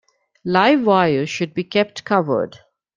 [0.43, 2.57] Live wires should be kept covered.